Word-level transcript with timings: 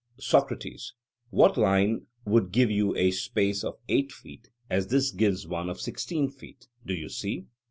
SOCRATES: 0.17 0.95
What 1.29 1.57
line 1.57 2.07
would 2.25 2.51
give 2.51 2.71
you 2.71 2.95
a 2.95 3.11
space 3.11 3.63
of 3.63 3.77
eight 3.87 4.11
feet, 4.11 4.49
as 4.67 4.87
this 4.87 5.11
gives 5.11 5.45
one 5.45 5.69
of 5.69 5.79
sixteen 5.79 6.27
feet; 6.27 6.67
do 6.83 6.95
you 6.95 7.07
see? 7.07 7.45